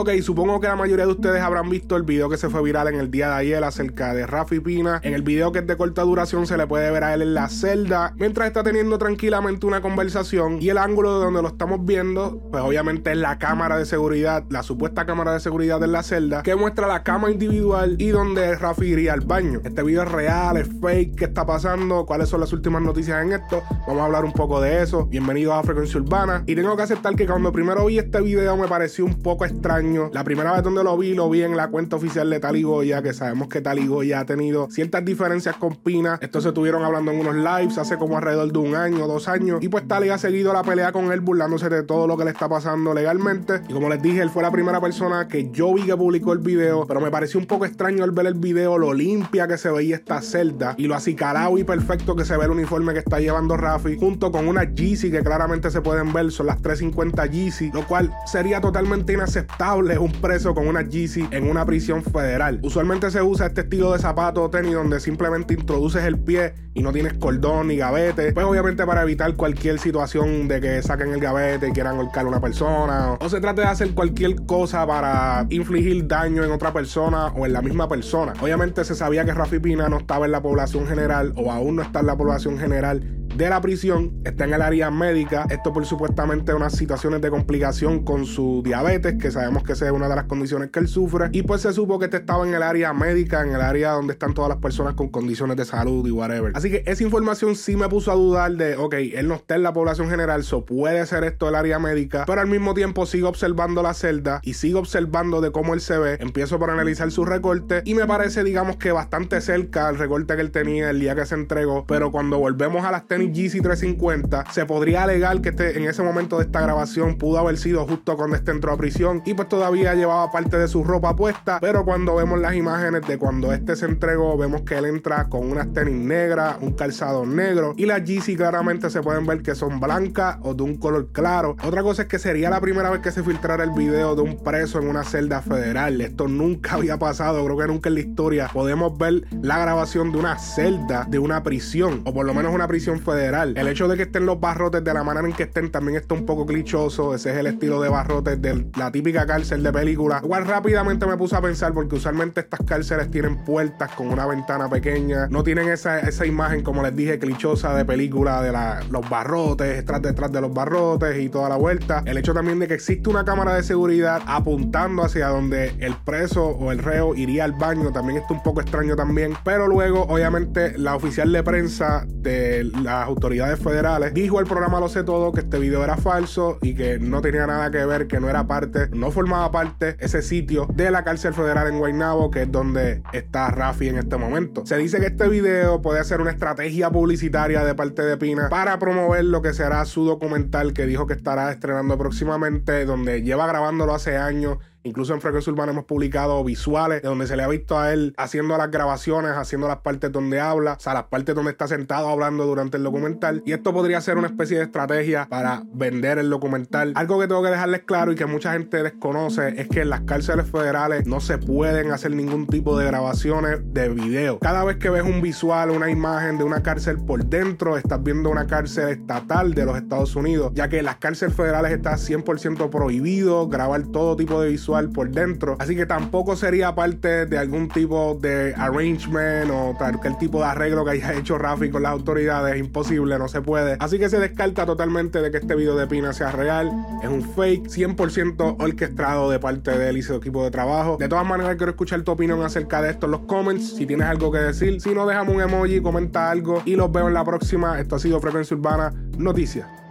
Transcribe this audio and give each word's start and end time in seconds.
Ok, 0.00 0.10
supongo 0.22 0.60
que 0.60 0.68
la 0.68 0.76
mayoría 0.76 1.06
de 1.06 1.10
ustedes 1.10 1.42
habrán 1.42 1.68
visto 1.68 1.96
el 1.96 2.04
video 2.04 2.30
que 2.30 2.36
se 2.36 2.48
fue 2.48 2.62
viral 2.62 2.86
en 2.86 3.00
el 3.00 3.10
día 3.10 3.30
de 3.30 3.34
ayer 3.34 3.64
acerca 3.64 4.14
de 4.14 4.28
Rafi 4.28 4.60
Pina. 4.60 5.00
En 5.02 5.12
el 5.12 5.22
video 5.22 5.50
que 5.50 5.58
es 5.58 5.66
de 5.66 5.76
corta 5.76 6.02
duración 6.02 6.46
se 6.46 6.56
le 6.56 6.68
puede 6.68 6.88
ver 6.92 7.02
a 7.02 7.14
él 7.14 7.22
en 7.22 7.34
la 7.34 7.48
celda 7.48 8.14
mientras 8.16 8.46
está 8.46 8.62
teniendo 8.62 8.96
tranquilamente 8.96 9.66
una 9.66 9.80
conversación 9.80 10.62
y 10.62 10.68
el 10.68 10.78
ángulo 10.78 11.18
de 11.18 11.24
donde 11.24 11.42
lo 11.42 11.48
estamos 11.48 11.84
viendo, 11.84 12.40
pues 12.52 12.62
obviamente 12.62 13.10
es 13.10 13.16
la 13.16 13.40
cámara 13.40 13.76
de 13.76 13.86
seguridad, 13.86 14.44
la 14.50 14.62
supuesta 14.62 15.04
cámara 15.04 15.32
de 15.32 15.40
seguridad 15.40 15.82
en 15.82 15.90
la 15.90 16.04
celda 16.04 16.44
que 16.44 16.54
muestra 16.54 16.86
la 16.86 17.02
cama 17.02 17.32
individual 17.32 17.96
y 17.98 18.10
donde 18.10 18.54
Rafi 18.54 18.86
iría 18.86 19.14
al 19.14 19.22
baño. 19.22 19.62
Este 19.64 19.82
video 19.82 20.04
es 20.04 20.12
real, 20.12 20.58
es 20.58 20.68
fake, 20.80 21.16
¿qué 21.16 21.24
está 21.24 21.44
pasando? 21.44 22.06
¿Cuáles 22.06 22.28
son 22.28 22.38
las 22.38 22.52
últimas 22.52 22.82
noticias 22.82 23.20
en 23.20 23.32
esto? 23.32 23.64
Vamos 23.88 24.02
a 24.02 24.04
hablar 24.04 24.24
un 24.24 24.32
poco 24.32 24.60
de 24.60 24.80
eso. 24.80 25.06
Bienvenido 25.06 25.54
a 25.54 25.62
Frecuencia 25.64 26.00
Urbana. 26.00 26.44
Y 26.46 26.54
tengo 26.54 26.76
que 26.76 26.84
aceptar 26.84 27.16
que 27.16 27.26
cuando 27.26 27.50
primero 27.50 27.84
vi 27.86 27.98
este 27.98 28.20
video 28.20 28.56
me 28.56 28.68
pareció 28.68 29.04
un 29.04 29.14
poco 29.14 29.44
extraño. 29.44 29.87
La 30.12 30.22
primera 30.22 30.52
vez 30.52 30.62
donde 30.62 30.84
lo 30.84 30.96
vi, 30.98 31.14
lo 31.14 31.30
vi 31.30 31.42
en 31.42 31.56
la 31.56 31.68
cuenta 31.68 31.96
oficial 31.96 32.28
de 32.28 32.40
Taligoya, 32.40 33.02
que 33.02 33.14
sabemos 33.14 33.48
que 33.48 33.62
Taligoya 33.62 34.20
ha 34.20 34.26
tenido 34.26 34.68
ciertas 34.70 35.02
diferencias 35.04 35.56
con 35.56 35.76
Pina. 35.76 36.18
Esto 36.20 36.40
se 36.42 36.48
estuvieron 36.48 36.84
hablando 36.84 37.10
en 37.10 37.20
unos 37.20 37.36
lives 37.36 37.78
hace 37.78 37.96
como 37.96 38.18
alrededor 38.18 38.52
de 38.52 38.58
un 38.58 38.74
año, 38.74 39.06
dos 39.06 39.28
años. 39.28 39.62
Y 39.62 39.68
pues 39.68 39.88
Tali 39.88 40.10
ha 40.10 40.18
seguido 40.18 40.52
la 40.52 40.62
pelea 40.62 40.92
con 40.92 41.10
él, 41.10 41.20
burlándose 41.20 41.70
de 41.70 41.82
todo 41.84 42.06
lo 42.06 42.18
que 42.18 42.24
le 42.24 42.32
está 42.32 42.48
pasando 42.48 42.92
legalmente. 42.92 43.62
Y 43.68 43.72
como 43.72 43.88
les 43.88 44.02
dije, 44.02 44.20
él 44.20 44.30
fue 44.30 44.42
la 44.42 44.50
primera 44.50 44.80
persona 44.80 45.26
que 45.26 45.50
yo 45.50 45.72
vi 45.72 45.84
que 45.84 45.96
publicó 45.96 46.34
el 46.34 46.40
video, 46.40 46.86
pero 46.86 47.00
me 47.00 47.10
pareció 47.10 47.40
un 47.40 47.46
poco 47.46 47.64
extraño 47.64 48.04
al 48.04 48.10
ver 48.10 48.26
el 48.26 48.34
video, 48.34 48.76
lo 48.76 48.92
limpia 48.92 49.48
que 49.48 49.56
se 49.56 49.70
veía 49.70 49.96
esta 49.96 50.20
celda 50.20 50.74
y 50.76 50.86
lo 50.86 50.94
acicalado 50.94 51.56
y 51.56 51.64
perfecto 51.64 52.14
que 52.14 52.26
se 52.26 52.36
ve 52.36 52.44
el 52.44 52.50
uniforme 52.50 52.92
que 52.92 52.98
está 52.98 53.20
llevando 53.20 53.56
Rafi, 53.56 53.96
junto 53.98 54.30
con 54.30 54.48
una 54.48 54.64
Yeezy 54.64 55.10
que 55.10 55.22
claramente 55.22 55.70
se 55.70 55.80
pueden 55.80 56.12
ver, 56.12 56.30
son 56.30 56.46
las 56.46 56.60
350 56.60 57.26
Yeezy, 57.26 57.70
lo 57.72 57.86
cual 57.86 58.12
sería 58.26 58.60
totalmente 58.60 59.14
inaceptable 59.14 59.77
un 59.78 60.12
preso 60.12 60.54
con 60.54 60.66
una 60.66 60.82
Yeezy 60.82 61.28
en 61.30 61.48
una 61.48 61.64
prisión 61.64 62.02
federal. 62.02 62.58
Usualmente 62.62 63.10
se 63.10 63.22
usa 63.22 63.46
este 63.46 63.62
estilo 63.62 63.92
de 63.92 63.98
zapato 63.98 64.42
o 64.42 64.50
tenis 64.50 64.74
donde 64.74 65.00
simplemente 65.00 65.54
introduces 65.54 66.04
el 66.04 66.18
pie 66.18 66.54
y 66.74 66.82
no 66.82 66.92
tienes 66.92 67.14
cordón 67.14 67.68
ni 67.68 67.76
gavete, 67.76 68.32
pues 68.32 68.46
obviamente 68.46 68.84
para 68.86 69.02
evitar 69.02 69.34
cualquier 69.34 69.78
situación 69.78 70.48
de 70.48 70.60
que 70.60 70.82
saquen 70.82 71.12
el 71.12 71.20
gavete 71.20 71.68
y 71.68 71.72
quieran 71.72 71.96
golpear 71.96 72.26
a 72.26 72.28
una 72.28 72.40
persona, 72.40 73.16
o 73.20 73.28
se 73.28 73.40
trate 73.40 73.62
de 73.62 73.68
hacer 73.68 73.94
cualquier 73.94 74.46
cosa 74.46 74.86
para 74.86 75.46
infligir 75.50 76.06
daño 76.06 76.44
en 76.44 76.50
otra 76.50 76.72
persona 76.72 77.28
o 77.28 77.46
en 77.46 77.52
la 77.52 77.62
misma 77.62 77.88
persona. 77.88 78.32
Obviamente 78.40 78.84
se 78.84 78.94
sabía 78.94 79.24
que 79.24 79.32
Rafi 79.32 79.58
Pina 79.58 79.88
no 79.88 79.98
estaba 79.98 80.26
en 80.26 80.32
la 80.32 80.42
población 80.42 80.86
general 80.86 81.32
o 81.36 81.50
aún 81.52 81.76
no 81.76 81.82
está 81.82 82.00
en 82.00 82.06
la 82.06 82.16
población 82.16 82.58
general 82.58 83.17
de 83.38 83.48
la 83.48 83.60
prisión, 83.60 84.20
está 84.24 84.46
en 84.46 84.54
el 84.54 84.62
área 84.62 84.90
médica, 84.90 85.46
esto 85.48 85.72
por 85.72 85.86
supuestamente 85.86 86.52
unas 86.54 86.74
situaciones 86.74 87.20
de 87.20 87.30
complicación 87.30 88.02
con 88.02 88.26
su 88.26 88.62
diabetes, 88.64 89.14
que 89.14 89.30
sabemos 89.30 89.62
que 89.62 89.74
esa 89.74 89.86
es 89.86 89.92
una 89.92 90.08
de 90.08 90.16
las 90.16 90.24
condiciones 90.24 90.70
que 90.70 90.80
él 90.80 90.88
sufre, 90.88 91.28
y 91.30 91.42
pues 91.42 91.62
se 91.62 91.72
supo 91.72 92.00
que 92.00 92.06
este 92.06 92.16
estaba 92.16 92.44
en 92.44 92.52
el 92.52 92.64
área 92.64 92.92
médica, 92.92 93.42
en 93.42 93.54
el 93.54 93.60
área 93.60 93.92
donde 93.92 94.14
están 94.14 94.34
todas 94.34 94.48
las 94.48 94.58
personas 94.58 94.94
con 94.94 95.08
condiciones 95.10 95.56
de 95.56 95.64
salud 95.64 96.04
y 96.08 96.10
whatever. 96.10 96.50
Así 96.56 96.68
que 96.68 96.82
esa 96.84 97.04
información 97.04 97.54
sí 97.54 97.76
me 97.76 97.88
puso 97.88 98.10
a 98.10 98.16
dudar 98.16 98.50
de, 98.56 98.74
ok, 98.74 98.94
él 98.94 99.28
no 99.28 99.36
está 99.36 99.54
en 99.54 99.62
la 99.62 99.72
población 99.72 100.10
general, 100.10 100.42
so 100.42 100.64
puede 100.64 101.06
ser 101.06 101.22
esto 101.22 101.48
el 101.48 101.54
área 101.54 101.78
médica, 101.78 102.24
pero 102.26 102.40
al 102.40 102.48
mismo 102.48 102.74
tiempo 102.74 103.06
sigo 103.06 103.28
observando 103.28 103.84
la 103.84 103.94
celda 103.94 104.40
y 104.42 104.54
sigo 104.54 104.80
observando 104.80 105.40
de 105.40 105.52
cómo 105.52 105.74
él 105.74 105.80
se 105.80 105.96
ve, 105.96 106.16
empiezo 106.18 106.58
por 106.58 106.70
analizar 106.70 107.12
su 107.12 107.24
recorte 107.24 107.82
y 107.84 107.94
me 107.94 108.04
parece, 108.04 108.42
digamos 108.42 108.78
que 108.78 108.90
bastante 108.90 109.40
cerca 109.40 109.86
al 109.86 109.96
recorte 109.96 110.34
que 110.34 110.40
él 110.40 110.50
tenía 110.50 110.90
el 110.90 110.98
día 110.98 111.14
que 111.14 111.24
se 111.24 111.36
entregó, 111.36 111.86
pero 111.86 112.10
cuando 112.10 112.40
volvemos 112.40 112.84
a 112.84 112.90
las 112.90 113.06
tenis 113.06 113.27
GC 113.32 113.62
350, 113.62 114.44
se 114.52 114.66
podría 114.66 115.04
alegar 115.04 115.40
que 115.40 115.50
este, 115.50 115.78
en 115.78 115.88
ese 115.88 116.02
momento 116.02 116.38
de 116.38 116.44
esta 116.44 116.60
grabación 116.60 117.16
pudo 117.16 117.38
haber 117.38 117.58
sido 117.58 117.86
justo 117.86 118.16
cuando 118.16 118.36
este 118.36 118.50
entró 118.50 118.72
a 118.72 118.76
prisión 118.76 119.22
y 119.24 119.34
pues 119.34 119.48
todavía 119.48 119.94
llevaba 119.94 120.30
parte 120.30 120.58
de 120.58 120.68
su 120.68 120.84
ropa 120.84 121.16
puesta, 121.16 121.58
pero 121.60 121.84
cuando 121.84 122.14
vemos 122.16 122.40
las 122.40 122.54
imágenes 122.54 123.06
de 123.06 123.18
cuando 123.18 123.52
este 123.52 123.76
se 123.76 123.86
entregó, 123.86 124.36
vemos 124.36 124.62
que 124.62 124.76
él 124.76 124.86
entra 124.86 125.28
con 125.28 125.50
unas 125.50 125.72
tenis 125.72 125.94
negras, 125.94 126.56
un 126.60 126.72
calzado 126.72 127.26
negro 127.26 127.74
y 127.76 127.86
las 127.86 128.02
GC 128.02 128.36
claramente 128.36 128.90
se 128.90 129.02
pueden 129.02 129.26
ver 129.26 129.42
que 129.42 129.54
son 129.54 129.80
blancas 129.80 130.38
o 130.42 130.54
de 130.54 130.62
un 130.62 130.76
color 130.76 131.10
claro. 131.12 131.56
Otra 131.62 131.82
cosa 131.82 132.02
es 132.02 132.08
que 132.08 132.18
sería 132.18 132.50
la 132.50 132.60
primera 132.60 132.90
vez 132.90 133.00
que 133.00 133.12
se 133.12 133.22
filtrara 133.22 133.64
el 133.64 133.72
video 133.72 134.14
de 134.14 134.22
un 134.22 134.42
preso 134.42 134.80
en 134.80 134.88
una 134.88 135.04
celda 135.04 135.42
federal. 135.42 136.00
Esto 136.00 136.28
nunca 136.28 136.74
había 136.74 136.98
pasado, 136.98 137.44
creo 137.44 137.58
que 137.58 137.66
nunca 137.66 137.88
en 137.88 137.94
la 137.94 138.00
historia 138.00 138.50
podemos 138.52 138.96
ver 138.96 139.24
la 139.42 139.58
grabación 139.58 140.12
de 140.12 140.18
una 140.18 140.38
celda 140.38 141.06
de 141.08 141.18
una 141.18 141.42
prisión 141.42 142.02
o 142.04 142.12
por 142.12 142.26
lo 142.26 142.34
menos 142.34 142.54
una 142.54 142.68
prisión 142.68 143.00
el 143.14 143.68
hecho 143.68 143.88
de 143.88 143.96
que 143.96 144.02
estén 144.04 144.26
los 144.26 144.40
barrotes 144.40 144.82
de 144.84 144.94
la 144.94 145.02
manera 145.02 145.26
en 145.26 145.32
que 145.32 145.44
estén 145.44 145.70
también 145.70 145.96
está 145.96 146.14
un 146.14 146.26
poco 146.26 146.46
clichoso. 146.46 147.14
Ese 147.14 147.30
es 147.30 147.36
el 147.36 147.46
estilo 147.46 147.80
de 147.80 147.88
barrotes 147.88 148.40
de 148.40 148.66
la 148.76 148.90
típica 148.90 149.26
cárcel 149.26 149.62
de 149.62 149.72
película. 149.72 150.20
Igual 150.22 150.46
rápidamente 150.46 151.06
me 151.06 151.16
puse 151.16 151.36
a 151.36 151.40
pensar 151.40 151.72
porque 151.72 151.96
usualmente 151.96 152.40
estas 152.40 152.60
cárceles 152.66 153.10
tienen 153.10 153.44
puertas 153.44 153.90
con 153.92 154.08
una 154.08 154.26
ventana 154.26 154.68
pequeña. 154.68 155.28
No 155.28 155.42
tienen 155.42 155.68
esa, 155.68 156.00
esa 156.00 156.26
imagen, 156.26 156.62
como 156.62 156.82
les 156.82 156.94
dije, 156.94 157.18
clichosa 157.18 157.74
de 157.74 157.84
película 157.84 158.42
de 158.42 158.52
los 158.90 159.08
barrotes, 159.08 159.76
detrás 159.76 160.02
detrás 160.02 160.32
de 160.32 160.40
los 160.40 160.52
barrotes 160.52 161.18
y 161.18 161.28
toda 161.28 161.48
la 161.48 161.56
vuelta. 161.56 162.02
El 162.06 162.18
hecho 162.18 162.34
también 162.34 162.58
de 162.58 162.68
que 162.68 162.74
existe 162.74 163.08
una 163.08 163.24
cámara 163.24 163.54
de 163.54 163.62
seguridad 163.62 164.22
apuntando 164.26 165.04
hacia 165.04 165.28
donde 165.28 165.74
el 165.78 165.94
preso 166.04 166.46
o 166.46 166.72
el 166.72 166.78
reo 166.78 167.14
iría 167.14 167.44
al 167.44 167.52
baño 167.52 167.92
también 167.92 168.18
está 168.18 168.34
un 168.34 168.42
poco 168.42 168.60
extraño 168.60 168.96
también. 168.96 169.34
Pero 169.44 169.66
luego, 169.66 170.02
obviamente, 170.02 170.76
la 170.78 170.96
oficial 170.96 171.32
de 171.32 171.42
prensa 171.42 172.04
de 172.08 172.64
la 172.82 172.97
autoridades 173.02 173.58
federales, 173.58 174.14
dijo 174.14 174.40
el 174.40 174.46
programa 174.46 174.80
Lo 174.80 174.88
sé 174.88 175.04
todo 175.04 175.32
que 175.32 175.40
este 175.40 175.58
video 175.58 175.84
era 175.84 175.96
falso 175.96 176.58
y 176.62 176.74
que 176.74 176.98
no 176.98 177.20
tenía 177.20 177.46
nada 177.46 177.70
que 177.70 177.84
ver, 177.84 178.06
que 178.06 178.20
no 178.20 178.28
era 178.28 178.46
parte, 178.46 178.88
no 178.92 179.10
formaba 179.10 179.50
parte 179.50 179.96
ese 180.00 180.22
sitio 180.22 180.66
de 180.74 180.90
la 180.90 181.04
cárcel 181.04 181.34
federal 181.34 181.68
en 181.68 181.78
Guaynabo, 181.78 182.30
que 182.30 182.42
es 182.42 182.52
donde 182.52 183.02
está 183.12 183.50
Rafi 183.50 183.88
en 183.88 183.98
este 183.98 184.16
momento. 184.16 184.66
Se 184.66 184.76
dice 184.76 185.00
que 185.00 185.06
este 185.06 185.28
video 185.28 185.82
puede 185.82 186.02
ser 186.04 186.20
una 186.20 186.30
estrategia 186.30 186.90
publicitaria 186.90 187.64
de 187.64 187.74
parte 187.74 188.02
de 188.02 188.16
Pina 188.16 188.48
para 188.48 188.78
promover 188.78 189.24
lo 189.24 189.42
que 189.42 189.52
será 189.52 189.84
su 189.84 190.04
documental 190.04 190.72
que 190.72 190.86
dijo 190.86 191.06
que 191.06 191.14
estará 191.14 191.50
estrenando 191.52 191.96
próximamente, 191.98 192.84
donde 192.84 193.22
lleva 193.22 193.46
grabándolo 193.46 193.94
hace 193.94 194.16
años 194.16 194.58
Incluso 194.84 195.12
en 195.12 195.20
Frecuencia 195.20 195.52
Urbana 195.52 195.72
hemos 195.72 195.84
publicado 195.84 196.42
visuales 196.44 197.02
de 197.02 197.08
donde 197.08 197.26
se 197.26 197.36
le 197.36 197.42
ha 197.42 197.48
visto 197.48 197.78
a 197.78 197.92
él 197.92 198.14
haciendo 198.16 198.56
las 198.56 198.70
grabaciones, 198.70 199.32
haciendo 199.32 199.66
las 199.66 199.78
partes 199.78 200.12
donde 200.12 200.40
habla, 200.40 200.74
o 200.74 200.80
sea, 200.80 200.94
las 200.94 201.04
partes 201.04 201.34
donde 201.34 201.50
está 201.50 201.66
sentado 201.66 202.08
hablando 202.08 202.46
durante 202.46 202.76
el 202.76 202.84
documental. 202.84 203.42
Y 203.44 203.52
esto 203.52 203.72
podría 203.72 204.00
ser 204.00 204.18
una 204.18 204.28
especie 204.28 204.58
de 204.58 204.64
estrategia 204.64 205.26
para 205.28 205.62
vender 205.72 206.18
el 206.18 206.30
documental. 206.30 206.92
Algo 206.94 207.18
que 207.18 207.26
tengo 207.26 207.42
que 207.42 207.50
dejarles 207.50 207.82
claro 207.82 208.12
y 208.12 208.14
que 208.14 208.26
mucha 208.26 208.52
gente 208.52 208.82
desconoce 208.82 209.60
es 209.60 209.68
que 209.68 209.80
en 209.80 209.90
las 209.90 210.02
cárceles 210.02 210.48
federales 210.48 211.06
no 211.06 211.20
se 211.20 211.38
pueden 211.38 211.90
hacer 211.90 212.12
ningún 212.12 212.46
tipo 212.46 212.78
de 212.78 212.86
grabaciones 212.86 213.60
de 213.64 213.88
video. 213.88 214.38
Cada 214.38 214.64
vez 214.64 214.76
que 214.76 214.90
ves 214.90 215.02
un 215.02 215.20
visual, 215.20 215.70
una 215.70 215.90
imagen 215.90 216.38
de 216.38 216.44
una 216.44 216.62
cárcel 216.62 216.98
por 216.98 217.24
dentro, 217.26 217.76
estás 217.76 218.02
viendo 218.02 218.30
una 218.30 218.46
cárcel 218.46 218.90
estatal 218.90 219.54
de 219.54 219.64
los 219.64 219.76
Estados 219.76 220.14
Unidos, 220.14 220.52
ya 220.54 220.68
que 220.68 220.78
en 220.78 220.84
las 220.84 220.96
cárceles 220.96 221.34
federales 221.34 221.72
está 221.72 221.94
100% 221.94 222.70
prohibido 222.70 223.48
grabar 223.48 223.82
todo 223.88 224.16
tipo 224.16 224.40
de 224.40 224.50
visual 224.50 224.67
por 224.92 225.10
dentro. 225.10 225.56
Así 225.58 225.74
que 225.74 225.86
tampoco 225.86 226.36
sería 226.36 226.74
parte 226.74 227.26
de 227.26 227.38
algún 227.38 227.68
tipo 227.68 228.18
de 228.20 228.54
arrangement 228.56 229.50
o 229.50 229.74
cualquier 229.76 230.16
tipo 230.18 230.38
de 230.38 230.44
arreglo 230.44 230.84
que 230.84 230.90
haya 230.92 231.14
hecho 231.14 231.38
Rafi 231.38 231.70
con 231.70 231.82
las 231.82 231.92
autoridades. 231.92 232.58
Imposible, 232.58 233.18
no 233.18 233.28
se 233.28 233.40
puede. 233.40 233.76
Así 233.80 233.98
que 233.98 234.08
se 234.08 234.18
descarta 234.18 234.66
totalmente 234.66 235.22
de 235.22 235.30
que 235.30 235.38
este 235.38 235.54
video 235.54 235.76
de 235.76 235.86
Pina 235.86 236.12
sea 236.12 236.32
real. 236.32 236.70
Es 237.02 237.08
un 237.08 237.22
fake, 237.22 237.68
100% 237.68 238.56
orquestado 238.58 239.30
de 239.30 239.38
parte 239.38 239.76
de 239.76 239.88
él 239.88 239.96
y 239.96 240.02
su 240.02 240.14
equipo 240.14 240.44
de 240.44 240.50
trabajo. 240.50 240.96
De 240.98 241.08
todas 241.08 241.26
maneras, 241.26 241.56
quiero 241.56 241.70
escuchar 241.70 242.02
tu 242.02 242.12
opinión 242.12 242.42
acerca 242.42 242.82
de 242.82 242.90
esto 242.90 243.06
en 243.06 243.12
los 243.12 243.20
comments. 243.22 243.76
Si 243.76 243.86
tienes 243.86 244.06
algo 244.06 244.30
que 244.30 244.38
decir, 244.38 244.80
si 244.80 244.94
no, 244.94 245.06
déjame 245.06 245.32
un 245.32 245.40
emoji, 245.40 245.80
comenta 245.80 246.30
algo 246.30 246.62
y 246.64 246.76
los 246.76 246.92
veo 246.92 247.08
en 247.08 247.14
la 247.14 247.24
próxima. 247.24 247.80
Esto 247.80 247.96
ha 247.96 247.98
sido 247.98 248.20
Frecuencia 248.20 248.56
Urbana 248.56 248.92
Noticias. 249.16 249.87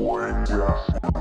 Frecuencia 0.00 1.19